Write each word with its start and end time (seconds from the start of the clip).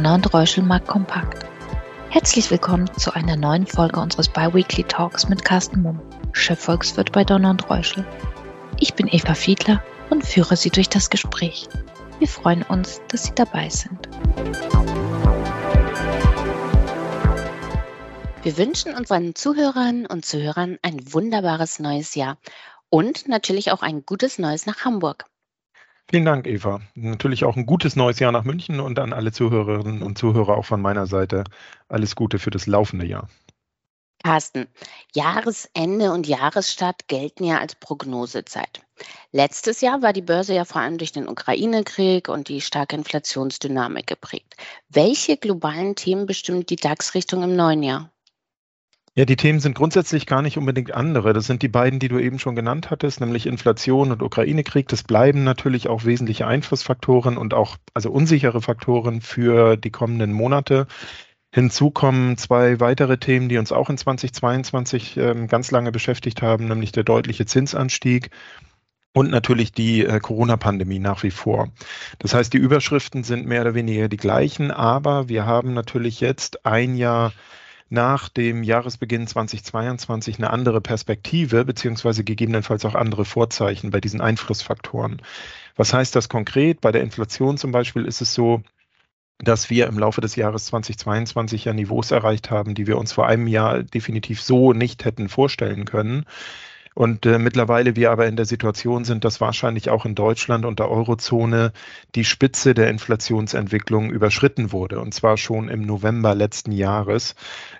Donner 0.00 0.14
und 0.14 0.32
Reuschel 0.32 0.64
Markt 0.64 0.88
Kompakt. 0.88 1.44
Herzlich 2.08 2.50
willkommen 2.50 2.90
zu 2.96 3.12
einer 3.14 3.36
neuen 3.36 3.66
Folge 3.66 4.00
unseres 4.00 4.30
Biweekly 4.30 4.84
Talks 4.84 5.28
mit 5.28 5.44
Carsten 5.44 5.82
Mumm, 5.82 6.00
Chefvolkswirt 6.32 7.12
bei 7.12 7.22
Donner 7.22 7.50
und 7.50 7.68
Reuschel. 7.68 8.06
Ich 8.78 8.94
bin 8.94 9.08
Eva 9.08 9.34
Fiedler 9.34 9.84
und 10.08 10.24
führe 10.24 10.56
Sie 10.56 10.70
durch 10.70 10.88
das 10.88 11.10
Gespräch. 11.10 11.68
Wir 12.18 12.28
freuen 12.28 12.62
uns, 12.62 13.02
dass 13.08 13.24
Sie 13.24 13.34
dabei 13.34 13.68
sind. 13.68 14.08
Wir 18.42 18.56
wünschen 18.56 18.94
unseren 18.94 19.34
Zuhörerinnen 19.34 20.06
und 20.06 20.24
Zuhörern 20.24 20.78
ein 20.80 21.12
wunderbares 21.12 21.78
neues 21.78 22.14
Jahr 22.14 22.38
und 22.88 23.28
natürlich 23.28 23.70
auch 23.70 23.82
ein 23.82 24.06
gutes 24.06 24.38
Neues 24.38 24.64
nach 24.64 24.82
Hamburg. 24.86 25.26
Vielen 26.10 26.24
Dank, 26.24 26.48
Eva. 26.48 26.80
Natürlich 26.96 27.44
auch 27.44 27.56
ein 27.56 27.66
gutes 27.66 27.94
neues 27.94 28.18
Jahr 28.18 28.32
nach 28.32 28.42
München 28.42 28.80
und 28.80 28.98
an 28.98 29.12
alle 29.12 29.30
Zuhörerinnen 29.30 30.02
und 30.02 30.18
Zuhörer 30.18 30.56
auch 30.56 30.64
von 30.64 30.82
meiner 30.82 31.06
Seite 31.06 31.44
alles 31.88 32.16
Gute 32.16 32.40
für 32.40 32.50
das 32.50 32.66
laufende 32.66 33.06
Jahr. 33.06 33.28
Carsten, 34.24 34.66
Jahresende 35.14 36.10
und 36.10 36.26
Jahresstart 36.26 37.06
gelten 37.06 37.44
ja 37.44 37.58
als 37.58 37.76
Prognosezeit. 37.76 38.82
Letztes 39.30 39.80
Jahr 39.82 40.02
war 40.02 40.12
die 40.12 40.20
Börse 40.20 40.52
ja 40.52 40.64
vor 40.64 40.80
allem 40.80 40.98
durch 40.98 41.12
den 41.12 41.28
Ukraine-Krieg 41.28 42.28
und 42.28 42.48
die 42.48 42.60
starke 42.60 42.96
Inflationsdynamik 42.96 44.08
geprägt. 44.08 44.56
Welche 44.88 45.36
globalen 45.36 45.94
Themen 45.94 46.26
bestimmen 46.26 46.66
die 46.66 46.76
DAX-Richtung 46.76 47.44
im 47.44 47.54
neuen 47.54 47.84
Jahr? 47.84 48.10
Ja, 49.20 49.26
die 49.26 49.36
Themen 49.36 49.60
sind 49.60 49.74
grundsätzlich 49.74 50.24
gar 50.24 50.40
nicht 50.40 50.56
unbedingt 50.56 50.94
andere. 50.94 51.34
Das 51.34 51.44
sind 51.46 51.60
die 51.60 51.68
beiden, 51.68 51.98
die 51.98 52.08
du 52.08 52.18
eben 52.18 52.38
schon 52.38 52.56
genannt 52.56 52.88
hattest, 52.88 53.20
nämlich 53.20 53.44
Inflation 53.44 54.12
und 54.12 54.22
Ukraine-Krieg. 54.22 54.88
Das 54.88 55.02
bleiben 55.02 55.44
natürlich 55.44 55.88
auch 55.88 56.06
wesentliche 56.06 56.46
Einflussfaktoren 56.46 57.36
und 57.36 57.52
auch 57.52 57.76
also 57.92 58.10
unsichere 58.10 58.62
Faktoren 58.62 59.20
für 59.20 59.76
die 59.76 59.90
kommenden 59.90 60.32
Monate. 60.32 60.86
Hinzu 61.52 61.90
kommen 61.90 62.38
zwei 62.38 62.80
weitere 62.80 63.18
Themen, 63.18 63.50
die 63.50 63.58
uns 63.58 63.72
auch 63.72 63.90
in 63.90 63.98
2022 63.98 65.18
ähm, 65.18 65.48
ganz 65.48 65.70
lange 65.70 65.92
beschäftigt 65.92 66.40
haben, 66.40 66.68
nämlich 66.68 66.90
der 66.90 67.04
deutliche 67.04 67.44
Zinsanstieg 67.44 68.30
und 69.12 69.30
natürlich 69.30 69.72
die 69.72 70.02
äh, 70.02 70.18
Corona-Pandemie 70.18 70.98
nach 70.98 71.22
wie 71.24 71.30
vor. 71.30 71.68
Das 72.20 72.32
heißt, 72.32 72.54
die 72.54 72.58
Überschriften 72.58 73.22
sind 73.22 73.44
mehr 73.44 73.60
oder 73.60 73.74
weniger 73.74 74.08
die 74.08 74.16
gleichen, 74.16 74.70
aber 74.70 75.28
wir 75.28 75.44
haben 75.44 75.74
natürlich 75.74 76.22
jetzt 76.22 76.64
ein 76.64 76.96
Jahr 76.96 77.34
nach 77.90 78.28
dem 78.28 78.62
Jahresbeginn 78.62 79.26
2022 79.26 80.38
eine 80.38 80.50
andere 80.50 80.80
Perspektive 80.80 81.64
beziehungsweise 81.64 82.24
gegebenenfalls 82.24 82.84
auch 82.84 82.94
andere 82.94 83.24
Vorzeichen 83.24 83.90
bei 83.90 84.00
diesen 84.00 84.20
Einflussfaktoren. 84.20 85.20
Was 85.76 85.92
heißt 85.92 86.14
das 86.14 86.28
konkret? 86.28 86.80
Bei 86.80 86.92
der 86.92 87.02
Inflation 87.02 87.58
zum 87.58 87.72
Beispiel 87.72 88.04
ist 88.04 88.20
es 88.20 88.32
so, 88.32 88.62
dass 89.38 89.70
wir 89.70 89.86
im 89.86 89.98
Laufe 89.98 90.20
des 90.20 90.36
Jahres 90.36 90.66
2022 90.66 91.64
ja 91.64 91.72
Niveaus 91.72 92.10
erreicht 92.10 92.50
haben, 92.50 92.74
die 92.74 92.86
wir 92.86 92.98
uns 92.98 93.12
vor 93.12 93.26
einem 93.26 93.46
Jahr 93.46 93.82
definitiv 93.82 94.40
so 94.40 94.72
nicht 94.72 95.04
hätten 95.04 95.28
vorstellen 95.28 95.84
können. 95.84 96.26
Und 97.00 97.24
äh, 97.24 97.38
mittlerweile 97.38 97.96
wir 97.96 98.10
aber 98.10 98.26
in 98.26 98.36
der 98.36 98.44
Situation 98.44 99.06
sind, 99.06 99.24
dass 99.24 99.40
wahrscheinlich 99.40 99.88
auch 99.88 100.04
in 100.04 100.14
Deutschland 100.14 100.66
und 100.66 100.80
der 100.80 100.90
Eurozone 100.90 101.72
die 102.14 102.26
Spitze 102.26 102.74
der 102.74 102.90
Inflationsentwicklung 102.90 104.10
überschritten 104.10 104.70
wurde. 104.70 105.00
Und 105.00 105.14
zwar 105.14 105.38
schon 105.38 105.70
im 105.70 105.80
November 105.80 106.34
letzten 106.34 106.72
Jahres. 106.72 107.36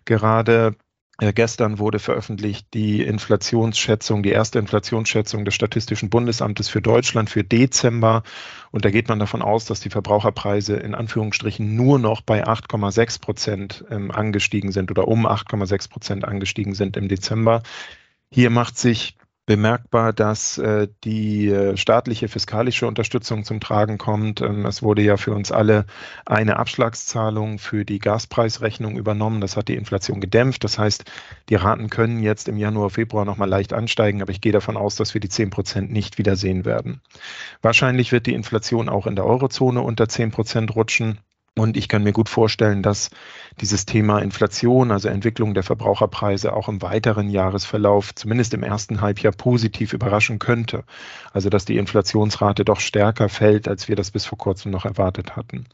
Gerade 0.06 0.74
äh, 1.18 1.34
Gestern 1.34 1.78
wurde 1.78 1.98
veröffentlicht 1.98 2.68
die 2.72 3.02
Inflationsschätzung, 3.02 4.22
die 4.22 4.30
erste 4.30 4.58
Inflationsschätzung 4.58 5.44
des 5.44 5.54
Statistischen 5.54 6.08
Bundesamtes 6.08 6.70
für 6.70 6.80
Deutschland 6.80 7.28
für 7.28 7.44
Dezember. 7.44 8.22
Und 8.70 8.86
da 8.86 8.90
geht 8.90 9.10
man 9.10 9.18
davon 9.18 9.42
aus, 9.42 9.66
dass 9.66 9.80
die 9.80 9.90
Verbraucherpreise 9.90 10.76
in 10.76 10.94
Anführungsstrichen 10.94 11.76
nur 11.76 11.98
noch 11.98 12.22
bei 12.22 12.46
8,6 12.46 13.20
Prozent 13.20 13.84
ähm, 13.90 14.10
angestiegen 14.10 14.72
sind 14.72 14.90
oder 14.90 15.08
um 15.08 15.26
8,6 15.26 15.90
Prozent 15.90 16.24
angestiegen 16.24 16.72
sind 16.72 16.96
im 16.96 17.08
Dezember. 17.08 17.62
Hier 18.32 18.50
macht 18.50 18.78
sich 18.78 19.16
bemerkbar, 19.50 20.12
dass 20.12 20.58
äh, 20.58 20.86
die 21.02 21.48
äh, 21.48 21.76
staatliche 21.76 22.28
fiskalische 22.28 22.86
Unterstützung 22.86 23.42
zum 23.42 23.58
Tragen 23.58 23.98
kommt. 23.98 24.40
Ähm, 24.40 24.64
es 24.64 24.80
wurde 24.80 25.02
ja 25.02 25.16
für 25.16 25.32
uns 25.32 25.50
alle 25.50 25.86
eine 26.24 26.56
Abschlagszahlung 26.60 27.58
für 27.58 27.84
die 27.84 27.98
Gaspreisrechnung 27.98 28.96
übernommen. 28.96 29.40
Das 29.40 29.56
hat 29.56 29.66
die 29.66 29.74
Inflation 29.74 30.20
gedämpft. 30.20 30.62
Das 30.62 30.78
heißt, 30.78 31.10
die 31.48 31.56
Raten 31.56 31.90
können 31.90 32.22
jetzt 32.22 32.46
im 32.46 32.58
Januar, 32.58 32.90
Februar 32.90 33.24
nochmal 33.24 33.48
leicht 33.48 33.72
ansteigen, 33.72 34.22
aber 34.22 34.30
ich 34.30 34.40
gehe 34.40 34.52
davon 34.52 34.76
aus, 34.76 34.94
dass 34.94 35.14
wir 35.14 35.20
die 35.20 35.28
10 35.28 35.50
Prozent 35.50 35.90
nicht 35.90 36.16
wiedersehen 36.16 36.64
werden. 36.64 37.00
Wahrscheinlich 37.62 38.12
wird 38.12 38.26
die 38.26 38.34
Inflation 38.34 38.88
auch 38.88 39.08
in 39.08 39.16
der 39.16 39.26
Eurozone 39.26 39.82
unter 39.82 40.08
10 40.08 40.30
Prozent 40.30 40.76
rutschen. 40.76 41.18
Und 41.56 41.76
ich 41.76 41.88
kann 41.88 42.04
mir 42.04 42.12
gut 42.12 42.28
vorstellen, 42.28 42.82
dass 42.82 43.10
dieses 43.60 43.84
Thema 43.84 44.20
Inflation, 44.20 44.92
also 44.92 45.08
Entwicklung 45.08 45.52
der 45.52 45.62
Verbraucherpreise 45.62 46.52
auch 46.54 46.68
im 46.68 46.80
weiteren 46.80 47.28
Jahresverlauf, 47.28 48.14
zumindest 48.14 48.54
im 48.54 48.62
ersten 48.62 49.00
Halbjahr, 49.00 49.32
positiv 49.32 49.92
überraschen 49.92 50.38
könnte. 50.38 50.84
Also 51.32 51.50
dass 51.50 51.64
die 51.64 51.76
Inflationsrate 51.76 52.64
doch 52.64 52.80
stärker 52.80 53.28
fällt, 53.28 53.68
als 53.68 53.88
wir 53.88 53.96
das 53.96 54.10
bis 54.10 54.26
vor 54.26 54.38
kurzem 54.38 54.70
noch 54.70 54.84
erwartet 54.84 55.36
hatten. 55.36 55.66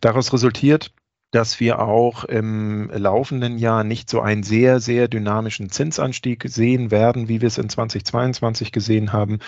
Daraus 0.00 0.32
resultiert, 0.32 0.92
dass 1.30 1.60
wir 1.60 1.80
auch 1.80 2.24
im 2.24 2.90
laufenden 2.94 3.58
Jahr 3.58 3.84
nicht 3.84 4.08
so 4.08 4.20
einen 4.20 4.42
sehr, 4.42 4.80
sehr 4.80 5.08
dynamischen 5.08 5.70
Zinsanstieg 5.70 6.44
sehen 6.48 6.90
werden, 6.90 7.28
wie 7.28 7.40
wir 7.40 7.48
es 7.48 7.58
in 7.58 7.68
2022 7.68 8.72
gesehen 8.72 9.12
haben. 9.12 9.40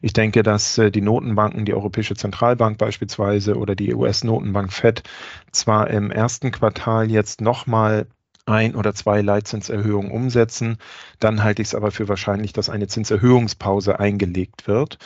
Ich 0.00 0.12
denke, 0.12 0.42
dass 0.42 0.78
äh, 0.78 0.90
die 0.90 1.00
Notenbanken, 1.00 1.64
die 1.64 1.74
Europäische 1.74 2.14
Zentralbank 2.14 2.78
beispielsweise 2.78 3.56
oder 3.56 3.74
die 3.74 3.94
US-Notenbank 3.94 4.72
Fed 4.72 5.02
zwar 5.50 5.90
im 5.90 6.10
ersten 6.10 6.50
Quartal 6.50 7.10
jetzt 7.10 7.40
nochmal 7.40 8.06
ein 8.46 8.74
oder 8.74 8.94
zwei 8.94 9.22
Leitzinserhöhungen 9.22 10.10
umsetzen. 10.10 10.76
Dann 11.18 11.42
halte 11.42 11.62
ich 11.62 11.68
es 11.68 11.74
aber 11.74 11.90
für 11.90 12.08
wahrscheinlich, 12.08 12.52
dass 12.52 12.68
eine 12.68 12.86
Zinserhöhungspause 12.86 13.98
eingelegt 13.98 14.66
wird. 14.66 14.98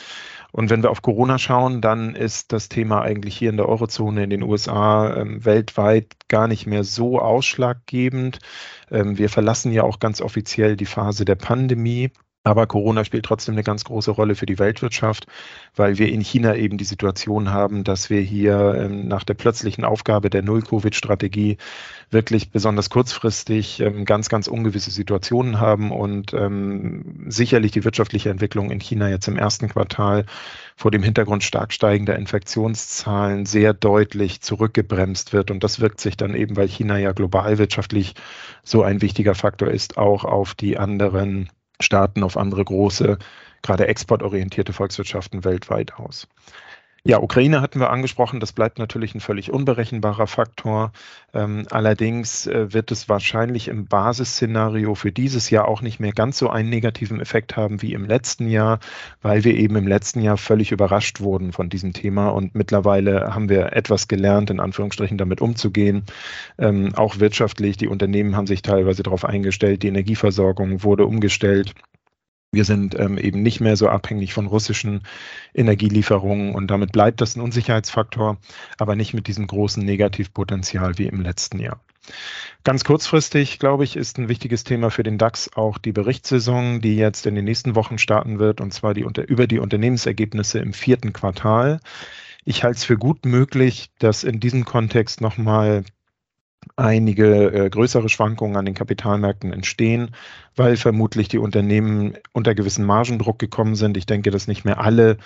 Und 0.51 0.69
wenn 0.69 0.81
wir 0.81 0.89
auf 0.89 1.01
Corona 1.01 1.37
schauen, 1.37 1.81
dann 1.81 2.15
ist 2.15 2.51
das 2.53 2.69
Thema 2.69 3.01
eigentlich 3.01 3.37
hier 3.37 3.49
in 3.49 3.57
der 3.57 3.69
Eurozone, 3.69 4.23
in 4.23 4.29
den 4.29 4.43
USA, 4.43 5.15
ähm, 5.15 5.45
weltweit 5.45 6.15
gar 6.27 6.47
nicht 6.47 6.65
mehr 6.65 6.83
so 6.83 7.19
ausschlaggebend. 7.19 8.39
Ähm, 8.89 9.17
wir 9.17 9.29
verlassen 9.29 9.71
ja 9.71 9.83
auch 9.83 9.99
ganz 9.99 10.21
offiziell 10.21 10.75
die 10.75 10.85
Phase 10.85 11.25
der 11.25 11.35
Pandemie. 11.35 12.11
Aber 12.45 12.67
Corona 12.67 13.03
spielt 13.03 13.25
trotzdem 13.25 13.55
eine 13.55 13.63
ganz 13.63 13.83
große 13.83 14.11
Rolle 14.11 14.33
für 14.33 14.45
die 14.45 14.59
Weltwirtschaft, 14.59 15.27
weil 15.75 15.97
wir 15.97 16.09
in 16.09 16.21
China 16.21 16.55
eben 16.55 16.77
die 16.77 16.85
Situation 16.85 17.51
haben, 17.51 17.83
dass 17.83 18.09
wir 18.09 18.21
hier 18.21 18.75
ähm, 18.75 19.09
nach 19.09 19.25
der 19.25 19.33
plötzlichen 19.33 19.83
Aufgabe 19.83 20.29
der 20.29 20.41
Null-Covid-Strategie 20.41 21.57
wirklich 22.11 22.49
besonders 22.49 22.89
kurzfristig 22.89 23.81
ähm, 23.81 24.05
ganz, 24.05 24.29
ganz 24.29 24.47
ungewisse 24.47 24.89
Situationen 24.89 25.59
haben 25.59 25.91
und 25.91 26.33
ähm, 26.33 27.25
sicherlich 27.27 27.73
die 27.73 27.83
wirtschaftliche 27.83 28.29
Entwicklung 28.29 28.71
in 28.71 28.79
China 28.79 29.09
jetzt 29.09 29.27
im 29.27 29.35
ersten 29.37 29.67
Quartal 29.67 30.25
vor 30.77 30.91
dem 30.91 31.03
Hintergrund 31.03 31.43
stark 31.43 31.73
steigender 31.73 32.15
Infektionszahlen 32.15 33.45
sehr 33.45 33.73
deutlich 33.73 34.39
zurückgebremst 34.39 35.33
wird. 35.33 35.51
Und 35.51 35.61
das 35.65 35.81
wirkt 35.81 35.99
sich 35.99 36.15
dann 36.15 36.33
eben, 36.35 36.55
weil 36.55 36.69
China 36.69 36.97
ja 36.97 37.11
global 37.11 37.57
wirtschaftlich 37.57 38.15
so 38.63 38.81
ein 38.81 39.01
wichtiger 39.01 39.35
Faktor 39.35 39.67
ist, 39.67 39.97
auch 39.97 40.23
auf 40.23 40.55
die 40.55 40.77
anderen 40.77 41.49
Staaten, 41.81 42.23
auf 42.23 42.37
andere 42.37 42.63
große, 42.63 43.17
gerade 43.61 43.87
exportorientierte 43.87 44.73
Volkswirtschaften 44.73 45.43
weltweit 45.43 45.93
aus. 45.95 46.27
Ja, 47.05 47.21
Ukraine 47.21 47.61
hatten 47.61 47.79
wir 47.79 47.91
angesprochen, 47.91 48.41
das 48.41 48.51
bleibt 48.51 48.77
natürlich 48.77 49.15
ein 49.15 49.21
völlig 49.21 49.51
unberechenbarer 49.51 50.27
Faktor. 50.27 50.91
Ähm, 51.33 51.65
allerdings 51.71 52.45
äh, 52.45 52.73
wird 52.73 52.91
es 52.91 53.07
wahrscheinlich 53.07 53.69
im 53.69 53.85
Basisszenario 53.85 54.95
für 54.95 55.11
dieses 55.11 55.49
Jahr 55.49 55.67
auch 55.67 55.81
nicht 55.81 55.99
mehr 56.01 56.11
ganz 56.11 56.37
so 56.37 56.49
einen 56.49 56.69
negativen 56.69 57.21
Effekt 57.21 57.55
haben 57.55 57.81
wie 57.81 57.93
im 57.93 58.03
letzten 58.05 58.49
Jahr, 58.49 58.79
weil 59.21 59.45
wir 59.45 59.55
eben 59.55 59.77
im 59.77 59.87
letzten 59.87 60.21
Jahr 60.21 60.37
völlig 60.37 60.71
überrascht 60.71 61.21
wurden 61.21 61.53
von 61.53 61.69
diesem 61.69 61.93
Thema 61.93 62.29
und 62.29 62.53
mittlerweile 62.53 63.33
haben 63.33 63.47
wir 63.47 63.73
etwas 63.73 64.09
gelernt, 64.09 64.49
in 64.49 64.59
Anführungsstrichen 64.59 65.17
damit 65.17 65.39
umzugehen. 65.39 66.03
Ähm, 66.57 66.93
auch 66.95 67.19
wirtschaftlich, 67.19 67.77
die 67.77 67.87
Unternehmen 67.87 68.35
haben 68.35 68.47
sich 68.47 68.61
teilweise 68.61 69.03
darauf 69.03 69.23
eingestellt, 69.23 69.83
die 69.83 69.87
Energieversorgung 69.87 70.83
wurde 70.83 71.05
umgestellt. 71.05 71.73
Wir 72.51 72.65
sind 72.65 72.97
ähm, 72.99 73.17
eben 73.17 73.43
nicht 73.43 73.59
mehr 73.59 73.75
so 73.75 73.87
abhängig 73.87 74.33
von 74.33 74.47
russischen 74.47 75.03
Energielieferungen 75.53 76.55
und 76.55 76.67
damit 76.71 76.91
bleibt 76.91 77.21
das 77.21 77.35
ein 77.35 77.41
Unsicherheitsfaktor, 77.41 78.37
aber 78.79 78.95
nicht 78.95 79.13
mit 79.13 79.27
diesem 79.27 79.45
großen 79.45 79.85
Negativpotenzial 79.85 80.97
wie 80.97 81.07
im 81.07 81.21
letzten 81.21 81.59
Jahr. 81.59 81.79
Ganz 82.63 82.83
kurzfristig, 82.83 83.59
glaube 83.59 83.83
ich, 83.83 83.95
ist 83.95 84.17
ein 84.17 84.29
wichtiges 84.29 84.63
Thema 84.63 84.89
für 84.89 85.03
den 85.03 85.17
DAX 85.17 85.51
auch 85.55 85.77
die 85.77 85.91
Berichtssaison, 85.91 86.81
die 86.81 86.95
jetzt 86.95 87.25
in 87.27 87.35
den 87.35 87.45
nächsten 87.45 87.75
Wochen 87.75 87.99
starten 87.99 88.39
wird, 88.39 88.61
und 88.61 88.73
zwar 88.73 88.93
die 88.93 89.03
unter, 89.03 89.27
über 89.29 89.45
die 89.45 89.59
Unternehmensergebnisse 89.59 90.59
im 90.59 90.73
vierten 90.73 91.13
Quartal. 91.13 91.79
Ich 92.45 92.63
halte 92.63 92.77
es 92.77 92.83
für 92.83 92.97
gut 92.97 93.25
möglich, 93.25 93.91
dass 93.99 94.23
in 94.23 94.39
diesem 94.39 94.65
Kontext 94.65 95.21
nochmal 95.21 95.83
einige 96.75 97.51
äh, 97.51 97.69
größere 97.69 98.09
Schwankungen 98.09 98.55
an 98.55 98.65
den 98.65 98.73
Kapitalmärkten 98.73 99.53
entstehen, 99.53 100.11
weil 100.55 100.77
vermutlich 100.77 101.27
die 101.27 101.37
Unternehmen 101.37 102.13
unter 102.33 102.55
gewissen 102.55 102.85
Margendruck 102.85 103.39
gekommen 103.39 103.75
sind. 103.75 103.97
Ich 103.97 104.05
denke, 104.05 104.31
dass 104.31 104.47
nicht 104.47 104.65
mehr 104.65 104.79
alle 104.79 105.17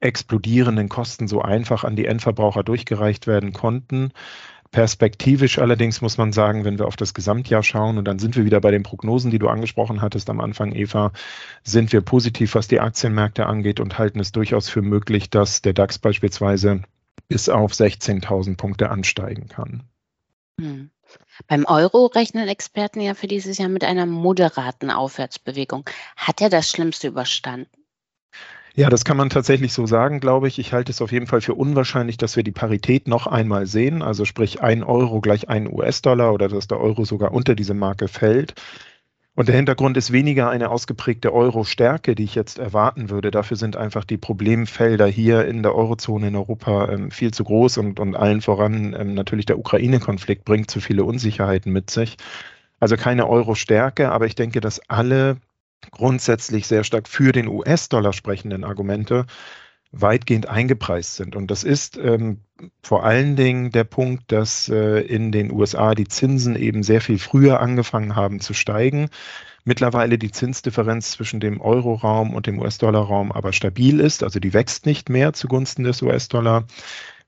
explodierenden 0.00 0.88
Kosten 0.88 1.28
so 1.28 1.40
einfach 1.40 1.84
an 1.84 1.96
die 1.96 2.06
Endverbraucher 2.06 2.62
durchgereicht 2.62 3.26
werden 3.26 3.52
konnten. 3.52 4.12
Perspektivisch 4.70 5.58
allerdings 5.58 6.00
muss 6.00 6.18
man 6.18 6.32
sagen, 6.32 6.64
wenn 6.64 6.80
wir 6.80 6.86
auf 6.86 6.96
das 6.96 7.14
Gesamtjahr 7.14 7.62
schauen, 7.62 7.96
und 7.96 8.06
dann 8.06 8.18
sind 8.18 8.36
wir 8.36 8.44
wieder 8.44 8.60
bei 8.60 8.72
den 8.72 8.82
Prognosen, 8.82 9.30
die 9.30 9.38
du 9.38 9.48
angesprochen 9.48 10.02
hattest 10.02 10.28
am 10.28 10.40
Anfang, 10.40 10.72
Eva, 10.72 11.12
sind 11.62 11.92
wir 11.92 12.00
positiv, 12.00 12.56
was 12.56 12.66
die 12.66 12.80
Aktienmärkte 12.80 13.46
angeht 13.46 13.78
und 13.78 13.98
halten 13.98 14.18
es 14.18 14.32
durchaus 14.32 14.68
für 14.68 14.82
möglich, 14.82 15.30
dass 15.30 15.62
der 15.62 15.74
DAX 15.74 16.00
beispielsweise 16.00 16.82
bis 17.28 17.48
auf 17.48 17.72
16.000 17.72 18.56
Punkte 18.56 18.90
ansteigen 18.90 19.46
kann. 19.46 19.84
Hm. 20.60 20.90
Beim 21.48 21.64
Euro 21.66 22.06
rechnen 22.06 22.48
Experten 22.48 23.00
ja 23.00 23.14
für 23.14 23.26
dieses 23.26 23.58
Jahr 23.58 23.68
mit 23.68 23.84
einer 23.84 24.06
moderaten 24.06 24.90
Aufwärtsbewegung. 24.90 25.88
Hat 26.16 26.40
er 26.40 26.48
das 26.48 26.70
Schlimmste 26.70 27.08
überstanden? 27.08 27.84
Ja, 28.76 28.88
das 28.88 29.04
kann 29.04 29.16
man 29.16 29.30
tatsächlich 29.30 29.72
so 29.72 29.86
sagen, 29.86 30.18
glaube 30.18 30.48
ich. 30.48 30.58
Ich 30.58 30.72
halte 30.72 30.90
es 30.90 31.00
auf 31.00 31.12
jeden 31.12 31.28
Fall 31.28 31.40
für 31.40 31.54
unwahrscheinlich, 31.54 32.16
dass 32.16 32.34
wir 32.34 32.42
die 32.42 32.50
Parität 32.50 33.06
noch 33.06 33.28
einmal 33.28 33.66
sehen, 33.66 34.02
also 34.02 34.24
sprich 34.24 34.62
ein 34.62 34.82
Euro 34.82 35.20
gleich 35.20 35.48
ein 35.48 35.72
US-Dollar 35.72 36.32
oder 36.32 36.48
dass 36.48 36.66
der 36.66 36.80
Euro 36.80 37.04
sogar 37.04 37.32
unter 37.32 37.54
diese 37.54 37.74
Marke 37.74 38.08
fällt. 38.08 38.54
Und 39.36 39.48
der 39.48 39.56
Hintergrund 39.56 39.96
ist 39.96 40.12
weniger 40.12 40.48
eine 40.48 40.70
ausgeprägte 40.70 41.32
Euro-Stärke, 41.32 42.14
die 42.14 42.22
ich 42.22 42.36
jetzt 42.36 42.58
erwarten 42.58 43.10
würde. 43.10 43.32
Dafür 43.32 43.56
sind 43.56 43.76
einfach 43.76 44.04
die 44.04 44.16
Problemfelder 44.16 45.08
hier 45.08 45.44
in 45.44 45.64
der 45.64 45.74
Eurozone 45.74 46.28
in 46.28 46.36
Europa 46.36 46.88
ähm, 46.88 47.10
viel 47.10 47.32
zu 47.32 47.42
groß 47.42 47.78
und, 47.78 47.98
und 47.98 48.14
allen 48.14 48.42
voran 48.42 48.94
ähm, 48.96 49.14
natürlich 49.14 49.46
der 49.46 49.58
Ukraine-Konflikt 49.58 50.44
bringt 50.44 50.70
zu 50.70 50.80
viele 50.80 51.02
Unsicherheiten 51.02 51.72
mit 51.72 51.90
sich. 51.90 52.16
Also 52.78 52.96
keine 52.96 53.28
Euro-Stärke, 53.28 54.12
aber 54.12 54.26
ich 54.26 54.36
denke, 54.36 54.60
dass 54.60 54.80
alle 54.88 55.38
grundsätzlich 55.90 56.68
sehr 56.68 56.84
stark 56.84 57.08
für 57.08 57.32
den 57.32 57.48
US-Dollar 57.48 58.12
sprechenden 58.12 58.62
Argumente 58.62 59.26
weitgehend 60.00 60.48
eingepreist 60.48 61.16
sind. 61.16 61.36
Und 61.36 61.50
das 61.50 61.64
ist 61.64 61.96
ähm, 61.96 62.40
vor 62.82 63.04
allen 63.04 63.36
Dingen 63.36 63.70
der 63.70 63.84
Punkt, 63.84 64.30
dass 64.32 64.68
äh, 64.68 65.00
in 65.00 65.32
den 65.32 65.52
USA 65.52 65.94
die 65.94 66.08
Zinsen 66.08 66.56
eben 66.56 66.82
sehr 66.82 67.00
viel 67.00 67.18
früher 67.18 67.60
angefangen 67.60 68.16
haben 68.16 68.40
zu 68.40 68.54
steigen. 68.54 69.08
Mittlerweile 69.64 70.18
die 70.18 70.30
Zinsdifferenz 70.30 71.12
zwischen 71.12 71.40
dem 71.40 71.60
Euro-Raum 71.60 72.34
und 72.34 72.46
dem 72.46 72.58
US-Dollar-Raum 72.58 73.32
aber 73.32 73.52
stabil 73.52 74.00
ist, 74.00 74.22
also 74.22 74.38
die 74.38 74.52
wächst 74.52 74.84
nicht 74.84 75.08
mehr 75.08 75.32
zugunsten 75.32 75.84
des 75.84 76.02
US-Dollar. 76.02 76.64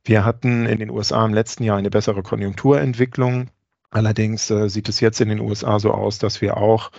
Wir 0.05 0.25
hatten 0.25 0.67
in 0.67 0.79
den 0.79 0.91
USA 0.91 1.25
im 1.25 1.35
letzten 1.35 1.65
Jahr 1.65 1.79
eine 1.79 1.91
bessere 1.91 2.23
Konjunkturentwicklung. 2.23 3.49
Allerdings 3.91 4.51
äh, 4.51 4.69
sieht 4.69 4.89
es 4.89 5.01
jetzt 5.01 5.21
in 5.21 5.29
den 5.29 5.41
USA 5.41 5.79
so 5.79 5.93
aus, 5.93 6.19
dass 6.19 6.41
wir 6.41 6.57
auch 6.57 6.91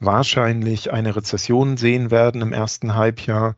wahrscheinlich 0.00 0.92
eine 0.92 1.16
Rezession 1.16 1.76
sehen 1.76 2.10
werden 2.10 2.42
im 2.42 2.52
ersten 2.52 2.94
Halbjahr. 2.94 3.54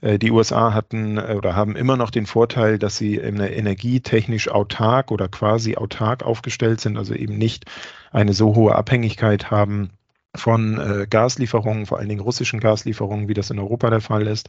Äh, 0.00 0.18
die 0.18 0.30
USA 0.30 0.74
hatten 0.74 1.18
äh, 1.18 1.34
oder 1.36 1.54
haben 1.54 1.76
immer 1.76 1.96
noch 1.96 2.10
den 2.10 2.26
Vorteil, 2.26 2.78
dass 2.78 2.96
sie 2.96 3.16
energietechnisch 3.16 4.48
autark 4.48 5.10
oder 5.10 5.28
quasi 5.28 5.76
autark 5.76 6.22
aufgestellt 6.22 6.80
sind, 6.80 6.96
also 6.96 7.14
eben 7.14 7.38
nicht 7.38 7.64
eine 8.12 8.32
so 8.32 8.54
hohe 8.54 8.74
Abhängigkeit 8.74 9.50
haben 9.50 9.90
von 10.36 10.78
äh, 10.78 11.06
Gaslieferungen, 11.08 11.86
vor 11.86 11.98
allen 11.98 12.08
Dingen 12.08 12.20
russischen 12.20 12.60
Gaslieferungen, 12.60 13.28
wie 13.28 13.34
das 13.34 13.50
in 13.50 13.58
Europa 13.58 13.90
der 13.90 14.00
Fall 14.00 14.26
ist. 14.26 14.48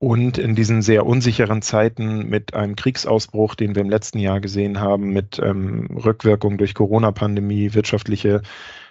Und 0.00 0.38
in 0.38 0.54
diesen 0.54 0.80
sehr 0.80 1.04
unsicheren 1.06 1.60
Zeiten 1.60 2.28
mit 2.28 2.54
einem 2.54 2.76
Kriegsausbruch, 2.76 3.56
den 3.56 3.74
wir 3.74 3.82
im 3.82 3.90
letzten 3.90 4.20
Jahr 4.20 4.40
gesehen 4.40 4.80
haben, 4.80 5.12
mit 5.12 5.40
ähm, 5.42 5.88
Rückwirkung 5.92 6.56
durch 6.56 6.74
Corona-Pandemie, 6.74 7.74
wirtschaftliche 7.74 8.42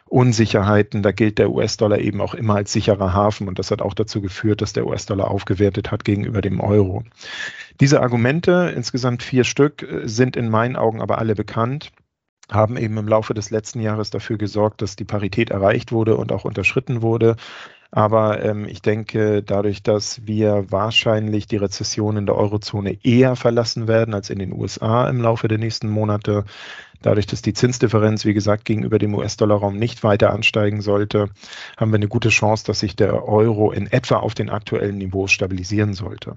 Unsicherheiten. 0.07 1.03
Da 1.03 1.11
gilt 1.11 1.37
der 1.37 1.51
US-Dollar 1.51 1.99
eben 1.99 2.21
auch 2.21 2.33
immer 2.33 2.55
als 2.55 2.71
sicherer 2.71 3.13
Hafen 3.13 3.47
und 3.47 3.59
das 3.59 3.71
hat 3.71 3.81
auch 3.81 3.93
dazu 3.93 4.21
geführt, 4.21 4.61
dass 4.61 4.73
der 4.73 4.87
US-Dollar 4.87 5.29
aufgewertet 5.29 5.91
hat 5.91 6.05
gegenüber 6.05 6.41
dem 6.41 6.59
Euro. 6.59 7.03
Diese 7.79 8.01
Argumente, 8.01 8.73
insgesamt 8.75 9.23
vier 9.23 9.43
Stück, 9.43 9.87
sind 10.03 10.35
in 10.35 10.49
meinen 10.49 10.75
Augen 10.75 11.01
aber 11.01 11.17
alle 11.19 11.35
bekannt 11.35 11.91
haben 12.51 12.77
eben 12.77 12.97
im 12.97 13.07
Laufe 13.07 13.33
des 13.33 13.49
letzten 13.49 13.81
Jahres 13.81 14.09
dafür 14.09 14.37
gesorgt, 14.37 14.81
dass 14.81 14.95
die 14.95 15.03
Parität 15.03 15.49
erreicht 15.49 15.91
wurde 15.91 16.15
und 16.15 16.31
auch 16.31 16.45
unterschritten 16.45 17.01
wurde. 17.01 17.35
Aber 17.91 18.43
ähm, 18.43 18.65
ich 18.65 18.81
denke, 18.81 19.43
dadurch, 19.43 19.81
dass 19.83 20.25
wir 20.25 20.65
wahrscheinlich 20.69 21.47
die 21.47 21.57
Rezession 21.57 22.17
in 22.17 22.25
der 22.25 22.35
Eurozone 22.35 22.97
eher 23.03 23.35
verlassen 23.35 23.87
werden 23.87 24.13
als 24.13 24.29
in 24.29 24.39
den 24.39 24.53
USA 24.53 25.09
im 25.09 25.21
Laufe 25.21 25.47
der 25.47 25.57
nächsten 25.57 25.89
Monate, 25.89 26.43
Dadurch, 27.01 27.27
dass 27.27 27.41
die 27.41 27.53
Zinsdifferenz, 27.53 28.25
wie 28.25 28.33
gesagt, 28.33 28.65
gegenüber 28.65 28.97
dem 28.97 29.13
US-Dollar-Raum 29.13 29.77
nicht 29.77 30.03
weiter 30.03 30.33
ansteigen 30.33 30.81
sollte, 30.81 31.29
haben 31.77 31.91
wir 31.91 31.97
eine 31.97 32.07
gute 32.07 32.29
Chance, 32.29 32.65
dass 32.65 32.79
sich 32.79 32.95
der 32.95 33.27
Euro 33.27 33.71
in 33.71 33.87
etwa 33.87 34.17
auf 34.17 34.33
den 34.33 34.49
aktuellen 34.49 34.97
Niveau 34.97 35.27
stabilisieren 35.27 35.93
sollte. 35.93 36.35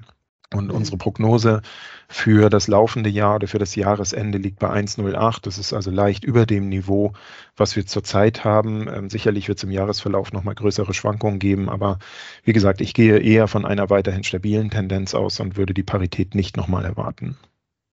Und 0.53 0.73
unsere 0.73 0.97
Prognose 0.97 1.63
für 2.09 2.51
das 2.51 2.67
laufende 2.67 3.09
Jahr 3.09 3.37
oder 3.37 3.47
für 3.47 3.61
das 3.61 3.77
Jahresende 3.77 4.37
liegt 4.37 4.59
bei 4.59 4.69
1,08. 4.69 5.43
Das 5.43 5.59
ist 5.59 5.73
also 5.73 5.93
leicht 5.93 6.25
über 6.25 6.45
dem 6.45 6.69
Niveau, 6.69 7.13
was 7.57 7.77
wir 7.77 7.87
zurzeit 7.87 8.43
haben. 8.45 8.89
Ähm, 8.89 9.11
sicherlich 9.11 9.47
wird 9.47 9.59
es 9.59 9.65
im 9.65 9.71
Jahresverlauf 9.71 10.33
nochmal 10.33 10.57
größere 10.57 10.93
Schwankungen 10.93 11.39
geben, 11.39 11.69
aber 11.69 12.01
wie 12.43 12.53
gesagt, 12.53 12.81
ich 12.81 12.95
gehe 12.95 13.19
eher 13.19 13.47
von 13.47 13.65
einer 13.65 13.91
weiterhin 13.91 14.25
stabilen 14.25 14.71
Tendenz 14.71 15.15
aus 15.15 15.39
und 15.39 15.57
würde 15.57 15.73
die 15.73 15.85
Parität 15.85 16.35
nicht 16.35 16.57
nochmal 16.57 16.85
erwarten. 16.85 17.37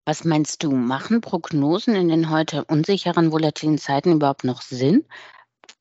Was 0.06 0.24
meinst 0.24 0.62
du, 0.62 0.70
machen 0.70 1.22
Prognosen 1.22 1.96
in 1.96 2.08
den 2.08 2.30
heute 2.30 2.64
unsicheren, 2.64 3.32
volatilen 3.32 3.78
Zeiten 3.78 4.12
überhaupt 4.12 4.44
noch 4.44 4.62
Sinn? 4.62 5.04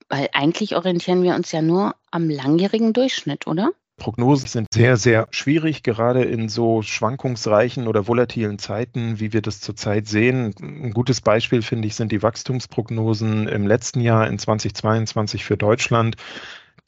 Weil 0.09 0.29
eigentlich 0.33 0.75
orientieren 0.75 1.21
wir 1.21 1.35
uns 1.35 1.51
ja 1.51 1.61
nur 1.61 1.95
am 2.09 2.29
langjährigen 2.29 2.93
Durchschnitt, 2.93 3.45
oder? 3.45 3.71
Prognosen 3.97 4.47
sind 4.47 4.67
sehr, 4.73 4.97
sehr 4.97 5.27
schwierig, 5.31 5.83
gerade 5.83 6.23
in 6.23 6.49
so 6.49 6.81
schwankungsreichen 6.81 7.87
oder 7.87 8.07
volatilen 8.07 8.59
Zeiten, 8.59 9.19
wie 9.19 9.33
wir 9.33 9.41
das 9.41 9.61
zurzeit 9.61 10.07
sehen. 10.07 10.53
Ein 10.59 10.91
gutes 10.91 11.21
Beispiel, 11.21 11.61
finde 11.61 11.87
ich, 11.87 11.95
sind 11.95 12.11
die 12.11 12.23
Wachstumsprognosen 12.23 13.47
im 13.47 13.67
letzten 13.67 14.01
Jahr 14.01 14.27
in 14.27 14.39
2022 14.39 15.45
für 15.45 15.57
Deutschland 15.57 16.17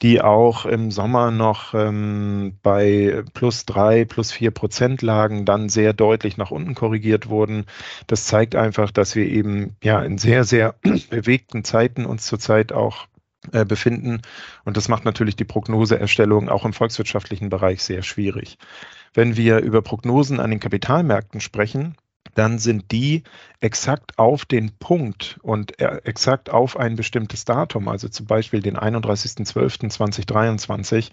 die 0.02 0.20
auch 0.20 0.66
im 0.66 0.90
Sommer 0.90 1.30
noch 1.30 1.72
ähm, 1.72 2.58
bei 2.62 3.22
plus 3.32 3.64
drei, 3.64 4.04
plus 4.04 4.30
vier 4.30 4.50
Prozent 4.50 5.00
lagen, 5.00 5.46
dann 5.46 5.68
sehr 5.68 5.94
deutlich 5.94 6.36
nach 6.36 6.50
unten 6.50 6.74
korrigiert 6.74 7.28
wurden. 7.28 7.64
Das 8.06 8.26
zeigt 8.26 8.54
einfach, 8.56 8.90
dass 8.90 9.16
wir 9.16 9.26
eben 9.26 9.76
ja 9.82 10.02
in 10.02 10.18
sehr, 10.18 10.44
sehr 10.44 10.74
bewegten 11.10 11.64
Zeiten 11.64 12.04
uns 12.04 12.26
zurzeit 12.26 12.72
auch 12.72 13.06
befinden. 13.50 14.22
Und 14.64 14.76
das 14.76 14.88
macht 14.88 15.04
natürlich 15.04 15.36
die 15.36 15.44
Prognoseerstellung 15.44 16.48
auch 16.48 16.64
im 16.64 16.72
volkswirtschaftlichen 16.72 17.48
Bereich 17.48 17.82
sehr 17.82 18.02
schwierig. 18.02 18.58
Wenn 19.14 19.36
wir 19.36 19.60
über 19.60 19.82
Prognosen 19.82 20.40
an 20.40 20.50
den 20.50 20.60
Kapitalmärkten 20.60 21.40
sprechen, 21.40 21.96
dann 22.36 22.58
sind 22.58 22.92
die 22.92 23.24
exakt 23.60 24.18
auf 24.18 24.44
den 24.44 24.76
Punkt 24.78 25.38
und 25.42 25.80
äh, 25.80 26.02
exakt 26.04 26.50
auf 26.50 26.76
ein 26.76 26.94
bestimmtes 26.96 27.46
Datum, 27.46 27.88
also 27.88 28.08
zum 28.08 28.26
Beispiel 28.26 28.60
den 28.60 28.76
31.12.2023, 28.76 31.10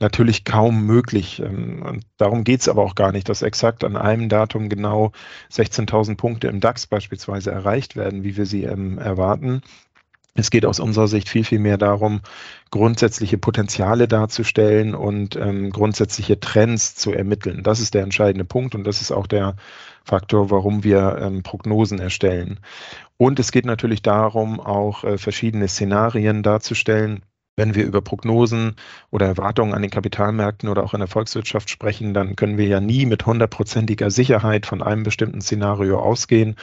natürlich 0.00 0.44
kaum 0.44 0.84
möglich. 0.84 1.40
Ähm, 1.40 1.82
und 1.82 2.04
darum 2.16 2.42
geht 2.44 2.62
es 2.62 2.68
aber 2.68 2.82
auch 2.82 2.96
gar 2.96 3.12
nicht, 3.12 3.28
dass 3.28 3.42
exakt 3.42 3.84
an 3.84 3.96
einem 3.96 4.28
Datum 4.28 4.68
genau 4.68 5.12
16.000 5.52 6.16
Punkte 6.16 6.48
im 6.48 6.58
DAX 6.60 6.88
beispielsweise 6.88 7.52
erreicht 7.52 7.94
werden, 7.96 8.24
wie 8.24 8.36
wir 8.36 8.46
sie 8.46 8.64
ähm, 8.64 8.98
erwarten. 8.98 9.62
Es 10.36 10.50
geht 10.50 10.66
aus 10.66 10.80
unserer 10.80 11.06
Sicht 11.06 11.28
viel, 11.28 11.44
viel 11.44 11.60
mehr 11.60 11.78
darum, 11.78 12.20
grundsätzliche 12.72 13.38
Potenziale 13.38 14.08
darzustellen 14.08 14.96
und 14.96 15.36
ähm, 15.36 15.70
grundsätzliche 15.70 16.40
Trends 16.40 16.96
zu 16.96 17.12
ermitteln. 17.12 17.62
Das 17.62 17.78
ist 17.78 17.94
der 17.94 18.02
entscheidende 18.02 18.44
Punkt 18.44 18.74
und 18.74 18.84
das 18.84 19.00
ist 19.00 19.12
auch 19.12 19.28
der 19.28 19.54
Faktor, 20.04 20.50
warum 20.50 20.82
wir 20.82 21.18
ähm, 21.20 21.44
Prognosen 21.44 22.00
erstellen. 22.00 22.58
Und 23.16 23.38
es 23.38 23.52
geht 23.52 23.64
natürlich 23.64 24.02
darum, 24.02 24.58
auch 24.58 25.04
äh, 25.04 25.18
verschiedene 25.18 25.68
Szenarien 25.68 26.42
darzustellen. 26.42 27.22
Wenn 27.56 27.76
wir 27.76 27.84
über 27.84 28.00
Prognosen 28.00 28.74
oder 29.12 29.26
Erwartungen 29.26 29.72
an 29.72 29.82
den 29.82 29.92
Kapitalmärkten 29.92 30.68
oder 30.68 30.82
auch 30.82 30.94
in 30.94 30.98
der 30.98 31.08
Volkswirtschaft 31.08 31.70
sprechen, 31.70 32.12
dann 32.12 32.34
können 32.34 32.58
wir 32.58 32.66
ja 32.66 32.80
nie 32.80 33.06
mit 33.06 33.24
hundertprozentiger 33.24 34.10
Sicherheit 34.10 34.66
von 34.66 34.82
einem 34.82 35.04
bestimmten 35.04 35.40
Szenario 35.40 36.00
ausgehen. 36.00 36.56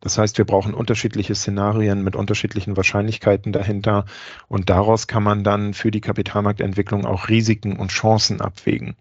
Das 0.00 0.18
heißt, 0.18 0.38
wir 0.38 0.44
brauchen 0.44 0.74
unterschiedliche 0.74 1.34
Szenarien 1.34 2.02
mit 2.02 2.16
unterschiedlichen 2.16 2.76
Wahrscheinlichkeiten 2.76 3.52
dahinter 3.52 4.04
und 4.48 4.70
daraus 4.70 5.06
kann 5.06 5.22
man 5.22 5.44
dann 5.44 5.74
für 5.74 5.90
die 5.90 6.00
Kapitalmarktentwicklung 6.00 7.06
auch 7.06 7.28
Risiken 7.28 7.76
und 7.76 7.90
Chancen 7.90 8.40
abwägen. 8.40 8.96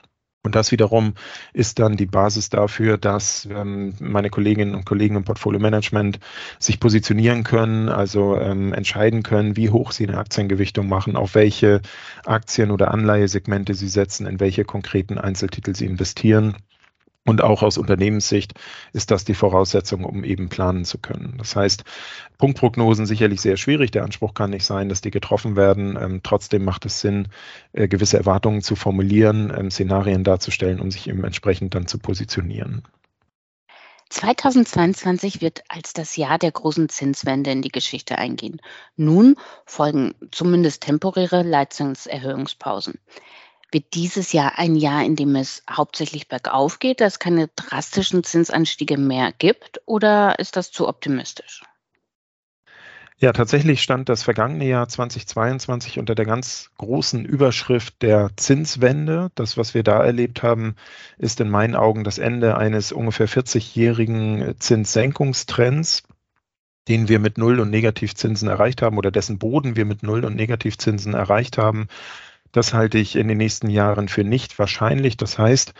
Und 0.45 0.55
das 0.55 0.73
wiederum 0.73 1.13
ist 1.53 1.79
dann 1.79 1.95
die 1.95 2.05
Basis 2.05 2.49
dafür, 2.49 2.97
dass 2.97 3.47
ähm, 3.49 3.93
meine 3.99 4.29
Kolleginnen 4.29 4.75
und 4.75 4.85
Kollegen 4.85 5.15
im 5.15 5.23
Portfolio 5.23 5.59
Management 5.59 6.19
sich 6.59 6.81
positionieren 6.81 7.45
können, 7.45 7.87
also 7.87 8.37
ähm, 8.37 8.73
entscheiden 8.73 9.23
können, 9.23 9.55
wie 9.55 9.69
hoch 9.69 9.93
sie 9.93 10.05
eine 10.05 10.17
Aktiengewichtung 10.17 10.89
machen, 10.89 11.15
auf 11.15 11.35
welche 11.35 11.81
Aktien- 12.25 12.71
oder 12.71 12.91
Anleihesegmente 12.91 13.73
sie 13.73 13.87
setzen, 13.87 14.27
in 14.27 14.41
welche 14.41 14.65
konkreten 14.65 15.17
Einzeltitel 15.17 15.75
sie 15.75 15.85
investieren 15.85 16.57
und 17.25 17.41
auch 17.41 17.63
aus 17.63 17.77
Unternehmenssicht 17.77 18.53
ist 18.91 19.09
das 19.09 19.23
die 19.23 19.33
Voraussetzung, 19.33 20.03
um 20.03 20.23
eben 20.23 20.49
planen 20.49 20.83
zu 20.83 20.97
können. 20.97 21.35
Das 21.37 21.55
heißt, 21.55 21.83
Punktprognosen 22.37 23.05
sicherlich 23.05 23.39
sehr 23.39 23.55
schwierig. 23.55 23.91
Der 23.91 24.03
Anspruch 24.03 24.33
kann 24.33 24.49
nicht 24.49 24.65
sein, 24.65 24.89
dass 24.89 25.01
die 25.01 25.11
getroffen 25.11 25.55
werden. 25.55 25.97
Ähm, 25.99 26.19
trotzdem 26.21 26.65
macht 26.65 26.85
es 26.85 26.99
Sinn, 26.99 27.29
äh, 27.71 27.87
gewisse 27.87 28.17
Erwartungen 28.17 28.61
zu 28.61 28.75
formulieren, 28.75 29.53
ähm, 29.57 29.71
Szenarien 29.71 30.25
darzustellen, 30.25 30.81
um 30.81 30.91
sich 30.91 31.07
eben 31.07 31.23
entsprechend 31.23 31.75
dann 31.75 31.87
zu 31.87 31.97
positionieren. 31.97 32.83
2022 34.09 35.41
wird 35.41 35.63
als 35.69 35.93
das 35.93 36.17
Jahr 36.17 36.37
der 36.37 36.51
großen 36.51 36.87
Zinswende 36.89 37.51
in 37.51 37.63
die 37.63 37.71
Geschichte 37.71 38.17
eingehen. 38.17 38.61
Nun 38.95 39.37
folgen 39.65 40.13
zumindest 40.31 40.83
temporäre 40.83 41.41
Leitzinserhöhungspausen. 41.41 42.99
Wird 43.73 43.95
dieses 43.95 44.33
Jahr 44.33 44.59
ein 44.59 44.75
Jahr, 44.75 45.03
in 45.03 45.15
dem 45.15 45.35
es 45.35 45.63
hauptsächlich 45.67 46.27
bergauf 46.27 46.77
geht, 46.77 47.01
dass 47.01 47.13
es 47.13 47.19
keine 47.19 47.49
drastischen 47.55 48.23
Zinsanstiege 48.23 48.99
mehr 48.99 49.33
gibt, 49.35 49.81
oder 49.87 50.37
ist 50.37 50.55
das 50.55 50.71
zu 50.71 50.87
optimistisch? 50.87 51.63
Ja, 53.17 53.31
tatsächlich 53.31 53.81
stand 53.81 54.09
das 54.09 54.21
vergangene 54.21 54.65
Jahr 54.65 54.87
2022 54.87 55.97
unter 55.97 56.13
der 56.13 56.25
ganz 56.25 56.69
großen 56.77 57.25
Überschrift 57.25 58.01
der 58.01 58.31
Zinswende. 58.35 59.31
Das, 59.33 59.57
was 59.57 59.73
wir 59.73 59.81
da 59.81 60.03
erlebt 60.03 60.43
haben, 60.43 60.75
ist 61.17 61.39
in 61.39 61.49
meinen 61.49 61.75
Augen 61.75 62.03
das 62.03 62.17
Ende 62.17 62.57
eines 62.57 62.91
ungefähr 62.91 63.29
40-jährigen 63.29 64.55
Zinssenkungstrends, 64.59 66.03
den 66.89 67.07
wir 67.07 67.19
mit 67.19 67.37
Null- 67.37 67.61
und 67.61 67.69
Negativzinsen 67.69 68.49
erreicht 68.49 68.81
haben 68.81 68.97
oder 68.97 69.09
dessen 69.09 69.39
Boden 69.39 69.75
wir 69.75 69.85
mit 69.85 70.03
Null- 70.03 70.25
und 70.25 70.35
Negativzinsen 70.35 71.13
erreicht 71.13 71.57
haben. 71.57 71.87
Das 72.53 72.73
halte 72.73 72.97
ich 72.97 73.17
in 73.17 73.27
den 73.27 73.37
nächsten 73.37 73.69
Jahren 73.69 74.07
für 74.07 74.23
nicht 74.23 74.57
wahrscheinlich. 74.59 75.17
Das 75.17 75.37
heißt, 75.37 75.73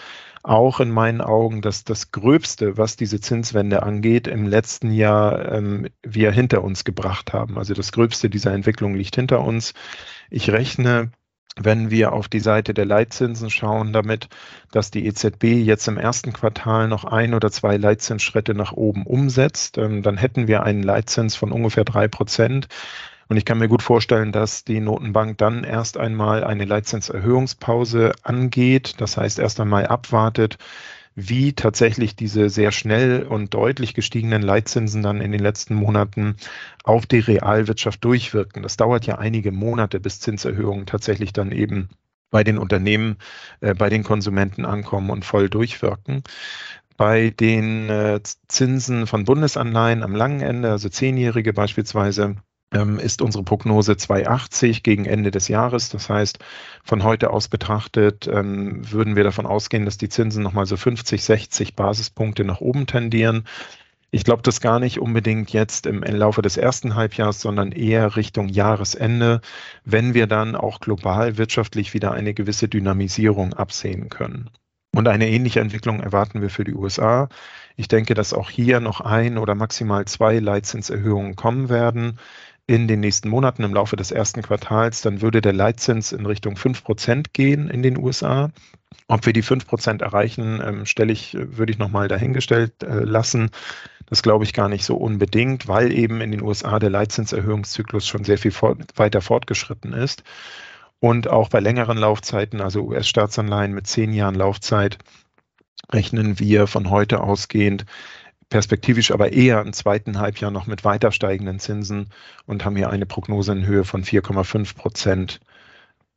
auch 0.43 0.81
in 0.81 0.91
meinen 0.91 1.21
Augen, 1.21 1.61
dass 1.61 1.85
das 1.85 2.11
Gröbste, 2.11 2.77
was 2.77 2.97
diese 2.97 3.21
Zinswende 3.21 3.83
angeht, 3.83 4.27
im 4.27 4.45
letzten 4.45 4.91
Jahr 4.91 5.53
ähm, 5.53 5.87
wir 6.01 6.31
hinter 6.31 6.63
uns 6.63 6.83
gebracht 6.83 7.31
haben. 7.31 7.57
Also 7.57 7.73
das 7.73 7.93
Gröbste 7.93 8.29
dieser 8.29 8.51
Entwicklung 8.51 8.95
liegt 8.95 9.15
hinter 9.15 9.41
uns. 9.41 9.73
Ich 10.29 10.49
rechne 10.49 11.11
wenn 11.55 11.91
wir 11.91 12.13
auf 12.13 12.27
die 12.27 12.39
Seite 12.39 12.73
der 12.73 12.85
Leitzinsen 12.85 13.49
schauen, 13.49 13.93
damit, 13.93 14.27
dass 14.71 14.91
die 14.91 15.05
EZB 15.05 15.43
jetzt 15.43 15.87
im 15.87 15.97
ersten 15.97 16.33
Quartal 16.33 16.87
noch 16.87 17.05
ein 17.05 17.33
oder 17.33 17.51
zwei 17.51 17.77
Leitzinsschritte 17.77 18.53
nach 18.55 18.71
oben 18.71 19.05
umsetzt, 19.05 19.77
ähm, 19.77 20.01
dann 20.01 20.17
hätten 20.17 20.47
wir 20.47 20.63
einen 20.63 20.83
Leitzins 20.83 21.35
von 21.35 21.51
ungefähr 21.51 21.83
drei 21.83 22.07
Prozent. 22.07 22.67
Und 23.27 23.37
ich 23.37 23.45
kann 23.45 23.59
mir 23.59 23.67
gut 23.67 23.81
vorstellen, 23.81 24.31
dass 24.31 24.63
die 24.63 24.79
Notenbank 24.79 25.37
dann 25.37 25.63
erst 25.63 25.97
einmal 25.97 26.43
eine 26.43 26.65
Leitzinserhöhungspause 26.65 28.13
angeht. 28.23 28.95
Das 28.99 29.17
heißt, 29.17 29.39
erst 29.39 29.59
einmal 29.59 29.87
abwartet, 29.87 30.57
wie 31.15 31.53
tatsächlich 31.53 32.15
diese 32.15 32.49
sehr 32.49 32.71
schnell 32.71 33.23
und 33.23 33.53
deutlich 33.53 33.93
gestiegenen 33.93 34.41
Leitzinsen 34.41 35.03
dann 35.03 35.21
in 35.21 35.31
den 35.31 35.41
letzten 35.41 35.75
Monaten 35.75 36.37
auf 36.83 37.05
die 37.05 37.19
Realwirtschaft 37.19 38.03
durchwirken. 38.03 38.63
Das 38.63 38.77
dauert 38.77 39.05
ja 39.05 39.19
einige 39.19 39.51
Monate, 39.51 39.99
bis 39.99 40.19
Zinserhöhungen 40.19 40.85
tatsächlich 40.85 41.33
dann 41.33 41.51
eben 41.51 41.89
bei 42.31 42.43
den 42.43 42.57
Unternehmen, 42.57 43.17
äh, 43.61 43.75
bei 43.75 43.89
den 43.89 44.03
Konsumenten 44.03 44.65
ankommen 44.65 45.11
und 45.11 45.23
voll 45.23 45.49
durchwirken. 45.49 46.23
Bei 46.97 47.29
den 47.29 47.89
äh, 47.89 48.19
Zinsen 48.47 49.07
von 49.07 49.25
Bundesanleihen 49.25 50.03
am 50.03 50.15
langen 50.15 50.41
Ende, 50.41 50.71
also 50.71 50.89
Zehnjährige 50.89 51.53
beispielsweise, 51.53 52.37
ist 52.99 53.21
unsere 53.21 53.43
Prognose 53.43 53.97
280 53.97 54.83
gegen 54.83 55.05
Ende 55.05 55.31
des 55.31 55.47
Jahres. 55.47 55.89
Das 55.89 56.09
heißt, 56.09 56.39
von 56.83 57.03
heute 57.03 57.29
aus 57.29 57.47
betrachtet 57.47 58.27
ähm, 58.27 58.81
würden 58.91 59.15
wir 59.15 59.23
davon 59.23 59.45
ausgehen, 59.45 59.85
dass 59.85 59.97
die 59.97 60.09
Zinsen 60.09 60.43
nochmal 60.43 60.65
so 60.65 60.75
50, 60.75 61.23
60 61.23 61.75
Basispunkte 61.75 62.43
nach 62.43 62.61
oben 62.61 62.87
tendieren. 62.87 63.45
Ich 64.09 64.23
glaube 64.23 64.43
das 64.43 64.61
gar 64.61 64.79
nicht 64.79 64.99
unbedingt 64.99 65.53
jetzt 65.53 65.87
im 65.87 66.03
Laufe 66.03 66.43
des 66.43 66.57
ersten 66.57 66.93
Halbjahres, 66.93 67.41
sondern 67.41 67.71
eher 67.71 68.15
Richtung 68.15 68.47
Jahresende, 68.47 69.41
wenn 69.85 70.13
wir 70.13 70.27
dann 70.27 70.55
auch 70.55 70.79
global 70.79 71.37
wirtschaftlich 71.37 71.95
wieder 71.95 72.11
eine 72.11 72.35
gewisse 72.35 72.67
Dynamisierung 72.67 73.53
absehen 73.53 74.09
können. 74.09 74.51
Und 74.95 75.07
eine 75.07 75.27
ähnliche 75.27 75.59
Entwicklung 75.59 75.99
erwarten 75.99 76.41
wir 76.41 76.51
für 76.51 76.63
die 76.63 76.75
USA. 76.75 77.27
Ich 77.75 77.87
denke, 77.87 78.13
dass 78.13 78.33
auch 78.33 78.51
hier 78.51 78.79
noch 78.79 79.01
ein 79.01 79.39
oder 79.39 79.55
maximal 79.55 80.05
zwei 80.05 80.37
Leitzinserhöhungen 80.37 81.35
kommen 81.35 81.69
werden 81.69 82.19
in 82.65 82.87
den 82.87 83.01
nächsten 83.01 83.29
Monaten 83.29 83.63
im 83.63 83.73
Laufe 83.73 83.95
des 83.95 84.11
ersten 84.11 84.41
Quartals, 84.41 85.01
dann 85.01 85.21
würde 85.21 85.41
der 85.41 85.53
Leitzins 85.53 86.11
in 86.11 86.25
Richtung 86.25 86.55
5% 86.55 87.27
gehen 87.33 87.69
in 87.69 87.83
den 87.83 87.97
USA. 87.97 88.51
Ob 89.07 89.25
wir 89.25 89.33
die 89.33 89.43
5% 89.43 90.01
erreichen, 90.01 90.61
ähm, 90.63 90.85
stelle 90.85 91.11
ich, 91.11 91.35
würde 91.37 91.71
ich 91.71 91.77
nochmal 91.77 92.07
dahingestellt 92.07 92.83
äh, 92.83 93.03
lassen. 93.03 93.49
Das 94.05 94.23
glaube 94.23 94.45
ich 94.45 94.53
gar 94.53 94.69
nicht 94.69 94.85
so 94.85 94.95
unbedingt, 94.95 95.67
weil 95.67 95.91
eben 95.91 96.21
in 96.21 96.31
den 96.31 96.41
USA 96.41 96.79
der 96.79 96.89
Leitzinserhöhungszyklus 96.89 98.07
schon 98.07 98.23
sehr 98.23 98.37
viel 98.37 98.51
fort, 98.51 98.79
weiter 98.95 99.21
fortgeschritten 99.21 99.93
ist. 99.93 100.23
Und 100.99 101.27
auch 101.27 101.49
bei 101.49 101.59
längeren 101.59 101.97
Laufzeiten, 101.97 102.61
also 102.61 102.81
US-Staatsanleihen 102.83 103.73
mit 103.73 103.87
zehn 103.87 104.13
Jahren 104.13 104.35
Laufzeit, 104.35 104.99
rechnen 105.91 106.39
wir 106.39 106.67
von 106.67 106.89
heute 106.89 107.19
ausgehend 107.21 107.85
perspektivisch 108.53 109.09
aber 109.09 109.33
eher 109.33 109.61
im 109.61 109.73
zweiten 109.73 110.19
Halbjahr 110.19 110.51
noch 110.51 110.67
mit 110.67 110.85
weiter 110.85 111.11
steigenden 111.11 111.57
Zinsen 111.57 112.11
und 112.45 112.63
haben 112.63 112.75
hier 112.75 112.91
eine 112.91 113.07
Prognose 113.07 113.51
in 113.51 113.65
Höhe 113.65 113.83
von 113.83 114.03
4,5 114.03 114.75
Prozent 114.75 115.39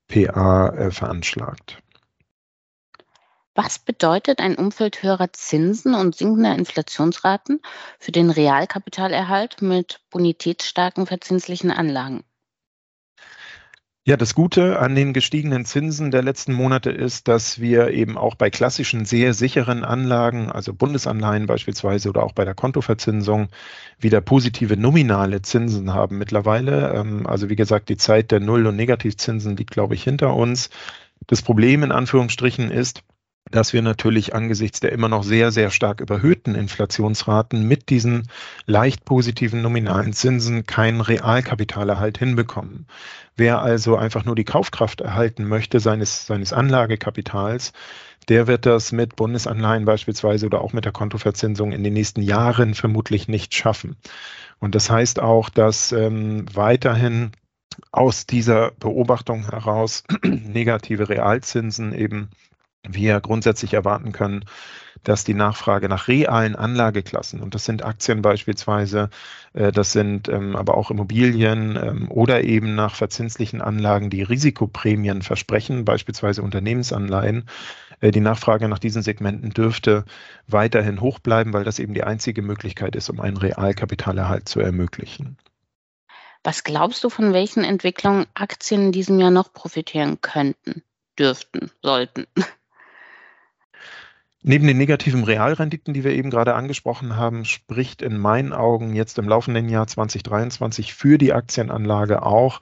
PA 0.06 0.68
äh, 0.68 0.90
veranschlagt. 0.90 1.78
Was 3.54 3.78
bedeutet 3.78 4.40
ein 4.40 4.56
Umfeld 4.56 5.02
höherer 5.02 5.32
Zinsen 5.32 5.94
und 5.94 6.14
sinkender 6.14 6.54
Inflationsraten 6.54 7.62
für 7.98 8.12
den 8.12 8.28
Realkapitalerhalt 8.28 9.62
mit 9.62 10.00
bonitätsstarken 10.10 11.06
verzinslichen 11.06 11.70
Anlagen? 11.70 12.22
Ja, 14.08 14.16
das 14.16 14.36
Gute 14.36 14.78
an 14.78 14.94
den 14.94 15.12
gestiegenen 15.12 15.64
Zinsen 15.64 16.12
der 16.12 16.22
letzten 16.22 16.52
Monate 16.52 16.90
ist, 16.90 17.26
dass 17.26 17.60
wir 17.60 17.90
eben 17.90 18.16
auch 18.16 18.36
bei 18.36 18.50
klassischen 18.50 19.04
sehr 19.04 19.34
sicheren 19.34 19.82
Anlagen, 19.82 20.48
also 20.48 20.72
Bundesanleihen 20.72 21.46
beispielsweise 21.46 22.08
oder 22.10 22.22
auch 22.22 22.30
bei 22.30 22.44
der 22.44 22.54
Kontoverzinsung, 22.54 23.48
wieder 23.98 24.20
positive 24.20 24.76
nominale 24.76 25.42
Zinsen 25.42 25.92
haben 25.92 26.18
mittlerweile. 26.18 26.94
Ähm, 26.94 27.26
also 27.26 27.48
wie 27.48 27.56
gesagt, 27.56 27.88
die 27.88 27.96
Zeit 27.96 28.30
der 28.30 28.38
Null- 28.38 28.68
und 28.68 28.76
Negativzinsen 28.76 29.56
liegt, 29.56 29.72
glaube 29.72 29.94
ich, 29.94 30.04
hinter 30.04 30.36
uns. 30.36 30.70
Das 31.26 31.42
Problem 31.42 31.82
in 31.82 31.90
Anführungsstrichen 31.90 32.70
ist, 32.70 33.02
dass 33.50 33.72
wir 33.72 33.82
natürlich 33.82 34.34
angesichts 34.34 34.80
der 34.80 34.92
immer 34.92 35.08
noch 35.08 35.22
sehr, 35.22 35.52
sehr 35.52 35.70
stark 35.70 36.00
überhöhten 36.00 36.54
Inflationsraten 36.54 37.66
mit 37.66 37.90
diesen 37.90 38.28
leicht 38.66 39.04
positiven 39.04 39.62
nominalen 39.62 40.12
Zinsen 40.12 40.66
keinen 40.66 41.00
Realkapitalerhalt 41.00 42.18
hinbekommen. 42.18 42.86
Wer 43.36 43.60
also 43.60 43.96
einfach 43.96 44.24
nur 44.24 44.34
die 44.34 44.44
Kaufkraft 44.44 45.00
erhalten 45.00 45.46
möchte 45.46 45.78
seines, 45.80 46.26
seines 46.26 46.52
Anlagekapitals, 46.52 47.72
der 48.28 48.46
wird 48.48 48.66
das 48.66 48.90
mit 48.90 49.14
Bundesanleihen 49.14 49.84
beispielsweise 49.84 50.46
oder 50.46 50.60
auch 50.60 50.72
mit 50.72 50.84
der 50.84 50.92
Kontoverzinsung 50.92 51.72
in 51.72 51.84
den 51.84 51.92
nächsten 51.92 52.22
Jahren 52.22 52.74
vermutlich 52.74 53.28
nicht 53.28 53.54
schaffen. 53.54 53.96
Und 54.58 54.74
das 54.74 54.90
heißt 54.90 55.20
auch, 55.20 55.48
dass 55.48 55.92
ähm, 55.92 56.46
weiterhin 56.52 57.30
aus 57.92 58.26
dieser 58.26 58.72
Beobachtung 58.72 59.44
heraus 59.50 60.02
negative 60.24 61.08
Realzinsen 61.08 61.92
eben 61.92 62.30
wir 62.88 63.20
grundsätzlich 63.20 63.74
erwarten 63.74 64.12
können, 64.12 64.44
dass 65.04 65.24
die 65.24 65.34
Nachfrage 65.34 65.88
nach 65.88 66.08
realen 66.08 66.56
Anlageklassen, 66.56 67.40
und 67.40 67.54
das 67.54 67.64
sind 67.64 67.84
Aktien 67.84 68.22
beispielsweise, 68.22 69.10
äh, 69.52 69.70
das 69.70 69.92
sind 69.92 70.28
ähm, 70.28 70.56
aber 70.56 70.76
auch 70.76 70.90
Immobilien 70.90 71.78
ähm, 71.80 72.10
oder 72.10 72.42
eben 72.42 72.74
nach 72.74 72.94
verzinslichen 72.96 73.60
Anlagen, 73.60 74.10
die 74.10 74.22
Risikoprämien 74.22 75.22
versprechen, 75.22 75.84
beispielsweise 75.84 76.42
Unternehmensanleihen, 76.42 77.48
äh, 78.00 78.10
die 78.10 78.20
Nachfrage 78.20 78.68
nach 78.68 78.78
diesen 78.78 79.02
Segmenten 79.02 79.50
dürfte 79.50 80.04
weiterhin 80.46 81.00
hoch 81.00 81.18
bleiben, 81.18 81.52
weil 81.52 81.64
das 81.64 81.78
eben 81.78 81.94
die 81.94 82.04
einzige 82.04 82.42
Möglichkeit 82.42 82.96
ist, 82.96 83.08
um 83.08 83.20
einen 83.20 83.36
Realkapitalerhalt 83.36 84.48
zu 84.48 84.60
ermöglichen. 84.60 85.38
Was 86.42 86.62
glaubst 86.62 87.02
du, 87.02 87.10
von 87.10 87.32
welchen 87.32 87.64
Entwicklungen 87.64 88.26
Aktien 88.34 88.86
in 88.86 88.92
diesem 88.92 89.18
Jahr 89.18 89.32
noch 89.32 89.52
profitieren 89.52 90.20
könnten, 90.20 90.82
dürften, 91.18 91.70
sollten? 91.82 92.26
Neben 94.48 94.68
den 94.68 94.76
negativen 94.76 95.24
Realrenditen, 95.24 95.92
die 95.92 96.04
wir 96.04 96.12
eben 96.12 96.30
gerade 96.30 96.54
angesprochen 96.54 97.16
haben, 97.16 97.44
spricht 97.44 98.00
in 98.00 98.16
meinen 98.16 98.52
Augen 98.52 98.94
jetzt 98.94 99.18
im 99.18 99.28
laufenden 99.28 99.68
Jahr 99.68 99.88
2023 99.88 100.94
für 100.94 101.18
die 101.18 101.32
Aktienanlage 101.32 102.22
auch, 102.22 102.60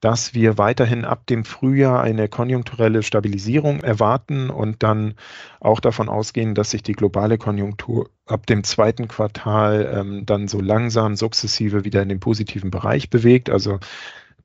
dass 0.00 0.34
wir 0.34 0.58
weiterhin 0.58 1.06
ab 1.06 1.26
dem 1.26 1.46
Frühjahr 1.46 2.02
eine 2.02 2.28
konjunkturelle 2.28 3.02
Stabilisierung 3.02 3.80
erwarten 3.80 4.50
und 4.50 4.82
dann 4.82 5.14
auch 5.58 5.80
davon 5.80 6.10
ausgehen, 6.10 6.54
dass 6.54 6.72
sich 6.72 6.82
die 6.82 6.92
globale 6.92 7.38
Konjunktur 7.38 8.10
ab 8.26 8.44
dem 8.44 8.62
zweiten 8.62 9.08
Quartal 9.08 9.90
ähm, 9.90 10.26
dann 10.26 10.48
so 10.48 10.60
langsam 10.60 11.16
sukzessive 11.16 11.86
wieder 11.86 12.02
in 12.02 12.10
den 12.10 12.20
positiven 12.20 12.70
Bereich 12.70 13.08
bewegt. 13.08 13.48
Also 13.48 13.78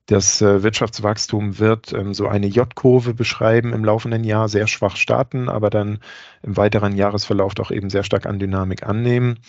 das 0.07 0.41
äh, 0.41 0.63
Wirtschaftswachstum 0.63 1.59
wird 1.59 1.91
ähm, 1.91 2.13
so 2.13 2.27
eine 2.27 2.47
J-Kurve 2.47 3.13
beschreiben 3.13 3.73
im 3.73 3.83
laufenden 3.83 4.23
Jahr, 4.23 4.47
sehr 4.47 4.67
schwach 4.67 4.95
starten, 4.95 5.49
aber 5.49 5.69
dann 5.69 5.99
im 6.43 6.55
weiteren 6.55 6.95
Jahresverlauf 6.95 7.53
doch 7.53 7.71
eben 7.71 7.89
sehr 7.89 8.03
stark 8.03 8.25
an 8.25 8.39
Dynamik 8.39 8.83
annehmen. 8.83 9.39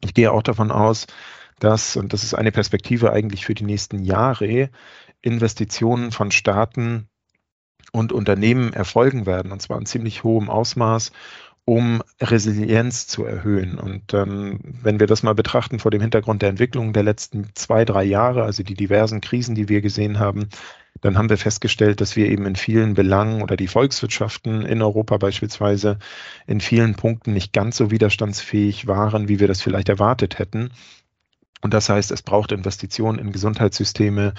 Ich 0.00 0.14
gehe 0.14 0.32
auch 0.32 0.42
davon 0.42 0.70
aus, 0.70 1.08
dass, 1.58 1.96
und 1.96 2.12
das 2.12 2.22
ist 2.22 2.34
eine 2.34 2.52
Perspektive 2.52 3.12
eigentlich 3.12 3.44
für 3.44 3.54
die 3.54 3.64
nächsten 3.64 4.04
Jahre, 4.04 4.70
Investitionen 5.20 6.12
von 6.12 6.30
Staaten 6.30 7.08
und 7.92 8.12
Unternehmen 8.12 8.72
erfolgen 8.72 9.26
werden, 9.26 9.50
und 9.50 9.62
zwar 9.62 9.78
in 9.78 9.86
ziemlich 9.86 10.22
hohem 10.22 10.48
Ausmaß, 10.48 11.10
um 11.64 12.02
Resilienz 12.20 13.06
zu 13.06 13.24
erhöhen. 13.24 13.78
Und 13.78 14.14
ähm, 14.14 14.58
wenn 14.82 14.98
wir 14.98 15.06
das 15.06 15.22
mal 15.22 15.34
betrachten 15.34 15.78
vor 15.78 15.90
dem 15.90 16.00
Hintergrund 16.00 16.42
der 16.42 16.48
Entwicklung 16.48 16.92
der 16.92 17.04
letzten 17.04 17.50
zwei, 17.54 17.84
drei 17.84 18.02
Jahre, 18.02 18.42
also 18.42 18.62
die 18.62 18.74
diversen 18.74 19.20
Krisen, 19.20 19.54
die 19.54 19.68
wir 19.68 19.80
gesehen 19.80 20.18
haben, 20.18 20.48
dann 21.00 21.16
haben 21.16 21.30
wir 21.30 21.38
festgestellt, 21.38 22.00
dass 22.00 22.16
wir 22.16 22.28
eben 22.28 22.46
in 22.46 22.56
vielen 22.56 22.94
Belangen 22.94 23.42
oder 23.42 23.56
die 23.56 23.68
Volkswirtschaften 23.68 24.62
in 24.62 24.82
Europa 24.82 25.16
beispielsweise 25.18 25.98
in 26.46 26.60
vielen 26.60 26.94
Punkten 26.94 27.32
nicht 27.32 27.52
ganz 27.52 27.76
so 27.76 27.90
widerstandsfähig 27.90 28.86
waren, 28.86 29.28
wie 29.28 29.40
wir 29.40 29.48
das 29.48 29.62
vielleicht 29.62 29.88
erwartet 29.88 30.38
hätten. 30.38 30.70
Und 31.60 31.72
das 31.74 31.88
heißt, 31.88 32.10
es 32.10 32.22
braucht 32.22 32.50
Investitionen 32.50 33.20
in 33.20 33.30
Gesundheitssysteme, 33.30 34.34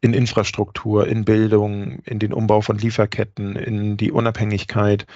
in 0.00 0.12
Infrastruktur, 0.12 1.06
in 1.06 1.24
Bildung, 1.24 2.00
in 2.04 2.18
den 2.18 2.32
Umbau 2.32 2.60
von 2.60 2.78
Lieferketten, 2.78 3.54
in 3.54 3.96
die 3.96 4.10
Unabhängigkeit 4.10 5.06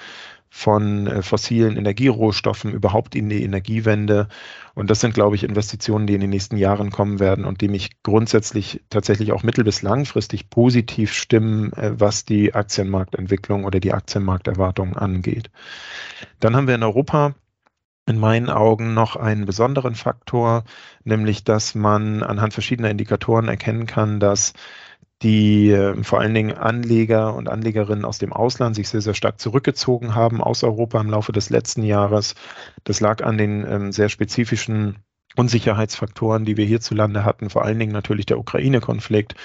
von 0.49 1.07
äh, 1.07 1.21
fossilen 1.21 1.77
Energierohstoffen 1.77 2.73
überhaupt 2.73 3.15
in 3.15 3.29
die 3.29 3.43
Energiewende. 3.43 4.27
Und 4.73 4.89
das 4.89 4.99
sind, 4.99 5.13
glaube 5.13 5.35
ich, 5.35 5.43
Investitionen, 5.43 6.07
die 6.07 6.15
in 6.15 6.21
den 6.21 6.31
nächsten 6.31 6.57
Jahren 6.57 6.89
kommen 6.91 7.19
werden 7.19 7.45
und 7.45 7.61
die 7.61 7.67
mich 7.67 8.01
grundsätzlich 8.01 8.81
tatsächlich 8.89 9.31
auch 9.31 9.43
mittel- 9.43 9.63
bis 9.63 9.81
langfristig 9.81 10.49
positiv 10.49 11.13
stimmen, 11.13 11.71
äh, 11.73 11.99
was 11.99 12.25
die 12.25 12.53
Aktienmarktentwicklung 12.53 13.63
oder 13.65 13.79
die 13.79 13.93
Aktienmarkterwartungen 13.93 14.97
angeht. 14.97 15.51
Dann 16.39 16.55
haben 16.55 16.67
wir 16.67 16.75
in 16.75 16.83
Europa 16.83 17.35
in 18.07 18.19
meinen 18.19 18.49
Augen 18.49 18.95
noch 18.95 19.15
einen 19.15 19.45
besonderen 19.45 19.93
Faktor, 19.93 20.63
nämlich 21.03 21.43
dass 21.43 21.75
man 21.75 22.23
anhand 22.23 22.53
verschiedener 22.53 22.89
Indikatoren 22.89 23.47
erkennen 23.47 23.85
kann, 23.85 24.19
dass 24.19 24.53
die 25.21 25.71
äh, 25.71 26.01
vor 26.03 26.19
allen 26.19 26.33
Dingen 26.33 26.57
Anleger 26.57 27.35
und 27.35 27.49
Anlegerinnen 27.49 28.05
aus 28.05 28.19
dem 28.19 28.33
Ausland 28.33 28.75
sich 28.75 28.89
sehr, 28.89 29.01
sehr 29.01 29.13
stark 29.13 29.39
zurückgezogen 29.39 30.15
haben 30.15 30.41
aus 30.41 30.63
Europa 30.63 30.99
im 31.01 31.09
Laufe 31.09 31.31
des 31.31 31.49
letzten 31.49 31.83
Jahres. 31.83 32.35
Das 32.85 32.99
lag 33.01 33.23
an 33.23 33.37
den 33.37 33.65
ähm, 33.67 33.91
sehr 33.91 34.09
spezifischen 34.09 35.03
Unsicherheitsfaktoren, 35.39 36.43
die 36.43 36.57
wir 36.57 36.65
hierzulande 36.65 37.23
hatten, 37.23 37.49
vor 37.49 37.63
allen 37.63 37.79
Dingen 37.79 37.93
natürlich 37.93 38.25
der 38.25 38.39
Ukraine-Konflikt, 38.39 39.35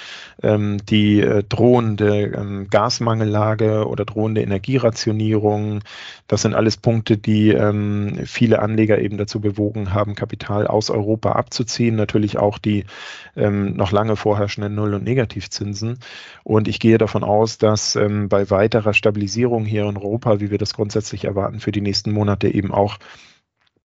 ähm, 0.42 0.78
die 0.84 1.20
äh, 1.20 1.44
drohende 1.48 2.32
ähm, 2.36 2.66
Gasmangellage 2.68 3.86
oder 3.86 4.04
drohende 4.04 4.42
Energierationierung. 4.42 5.82
Das 6.26 6.42
sind 6.42 6.54
alles 6.54 6.78
Punkte, 6.78 7.16
die 7.16 7.50
ähm, 7.50 8.18
viele 8.24 8.58
Anleger 8.58 8.98
eben 8.98 9.18
dazu 9.18 9.40
bewogen 9.40 9.94
haben, 9.94 10.16
Kapital 10.16 10.66
aus 10.66 10.90
Europa 10.90 11.32
abzuziehen. 11.32 11.94
Natürlich 11.94 12.38
auch 12.38 12.58
die 12.58 12.86
ähm, 13.36 13.76
noch 13.76 13.92
lange 13.92 14.16
vorherrschenden 14.16 14.74
Null- 14.74 14.94
und 14.94 15.04
Negativzinsen. 15.04 16.00
Und 16.42 16.66
ich 16.66 16.80
gehe 16.80 16.98
davon 16.98 17.22
aus, 17.22 17.58
dass 17.58 17.94
ähm, 17.94 18.28
bei 18.28 18.50
weiterer 18.50 18.94
Stabilisierung 18.94 19.64
hier 19.64 19.84
in 19.84 19.96
Europa, 19.96 20.40
wie 20.40 20.50
wir 20.50 20.58
das 20.58 20.74
grundsätzlich 20.74 21.24
erwarten, 21.24 21.60
für 21.60 21.70
die 21.70 21.80
nächsten 21.82 22.10
Monate 22.10 22.48
eben 22.52 22.72
auch 22.72 22.98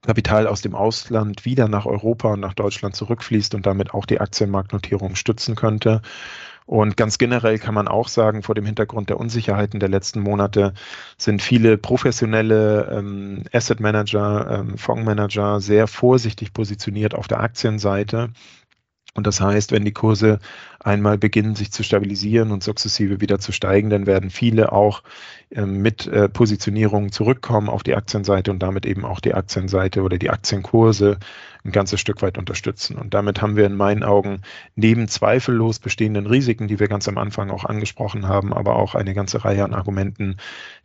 Kapital 0.02 0.46
aus 0.46 0.62
dem 0.62 0.74
Ausland 0.74 1.44
wieder 1.44 1.68
nach 1.68 1.86
Europa 1.86 2.32
und 2.32 2.40
nach 2.40 2.54
Deutschland 2.54 2.96
zurückfließt 2.96 3.54
und 3.54 3.66
damit 3.66 3.92
auch 3.92 4.06
die 4.06 4.20
Aktienmarktnotierung 4.20 5.14
stützen 5.14 5.56
könnte. 5.56 6.00
Und 6.64 6.96
ganz 6.96 7.18
generell 7.18 7.58
kann 7.58 7.74
man 7.74 7.88
auch 7.88 8.06
sagen, 8.06 8.42
vor 8.42 8.54
dem 8.54 8.64
Hintergrund 8.64 9.08
der 9.08 9.18
Unsicherheiten 9.18 9.80
der 9.80 9.88
letzten 9.88 10.20
Monate 10.20 10.72
sind 11.18 11.42
viele 11.42 11.76
professionelle 11.76 12.88
ähm, 12.92 13.42
Asset 13.52 13.80
Manager, 13.80 14.60
ähm, 14.60 14.78
Fondsmanager 14.78 15.60
sehr 15.60 15.88
vorsichtig 15.88 16.52
positioniert 16.52 17.14
auf 17.14 17.26
der 17.26 17.40
Aktienseite 17.40 18.30
und 19.14 19.26
das 19.26 19.40
heißt, 19.40 19.72
wenn 19.72 19.84
die 19.84 19.92
Kurse 19.92 20.38
einmal 20.78 21.18
beginnen, 21.18 21.56
sich 21.56 21.72
zu 21.72 21.82
stabilisieren 21.82 22.52
und 22.52 22.62
sukzessive 22.62 23.20
wieder 23.20 23.38
zu 23.40 23.50
steigen, 23.52 23.90
dann 23.90 24.06
werden 24.06 24.30
viele 24.30 24.72
auch 24.72 25.02
äh, 25.50 25.66
mit 25.66 26.06
äh, 26.06 26.28
Positionierungen 26.28 27.10
zurückkommen 27.10 27.68
auf 27.68 27.82
die 27.82 27.96
Aktienseite 27.96 28.50
und 28.52 28.60
damit 28.60 28.86
eben 28.86 29.04
auch 29.04 29.20
die 29.20 29.34
Aktienseite 29.34 30.02
oder 30.02 30.16
die 30.16 30.30
Aktienkurse 30.30 31.18
ein 31.64 31.72
ganzes 31.72 32.00
Stück 32.00 32.22
weit 32.22 32.38
unterstützen. 32.38 32.96
Und 32.96 33.12
damit 33.12 33.42
haben 33.42 33.56
wir 33.56 33.66
in 33.66 33.76
meinen 33.76 34.04
Augen 34.04 34.42
neben 34.76 35.08
zweifellos 35.08 35.80
bestehenden 35.80 36.26
Risiken, 36.26 36.68
die 36.68 36.78
wir 36.78 36.88
ganz 36.88 37.08
am 37.08 37.18
Anfang 37.18 37.50
auch 37.50 37.64
angesprochen 37.64 38.28
haben, 38.28 38.52
aber 38.54 38.76
auch 38.76 38.94
eine 38.94 39.12
ganze 39.12 39.44
Reihe 39.44 39.64
an 39.64 39.74
Argumenten, 39.74 40.36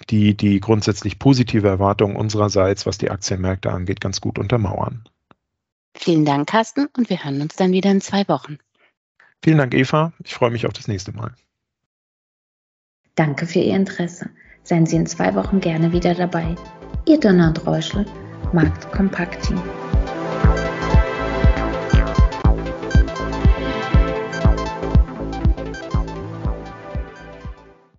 die 0.10 0.36
die 0.36 0.60
grundsätzlich 0.60 1.20
positive 1.20 1.68
Erwartung 1.68 2.16
unsererseits, 2.16 2.86
was 2.86 2.98
die 2.98 3.12
Aktienmärkte 3.12 3.72
angeht, 3.72 4.02
ganz 4.02 4.20
gut 4.20 4.40
untermauern. 4.40 5.04
Vielen 5.96 6.26
Dank, 6.26 6.48
Carsten, 6.48 6.88
und 6.98 7.10
wir 7.10 7.24
hören 7.24 7.42
uns 7.42 7.56
dann 7.56 7.72
wieder 7.72 7.90
in 7.90 8.02
zwei 8.02 8.28
Wochen. 8.28 8.58
Vielen 9.44 9.58
Dank, 9.58 9.74
Eva. 9.74 10.14
Ich 10.24 10.34
freue 10.34 10.52
mich 10.52 10.66
auf 10.66 10.74
das 10.74 10.88
nächste 10.88 11.12
Mal. 11.14 11.34
Danke 13.16 13.48
für 13.48 13.60
Ihr 13.60 13.76
Interesse. 13.76 14.30
Seien 14.64 14.86
Sie 14.86 14.98
in 14.98 15.06
zwei 15.06 15.34
Wochen 15.36 15.60
gerne 15.60 15.92
wieder 15.92 16.14
dabei. 16.14 16.56
Ihr 17.08 17.20
Donner 17.20 17.50
und 17.50 17.66
Reuschel, 17.66 18.06
Markt 18.52 18.92
Kompakt 18.92 19.44
Team. 19.44 19.62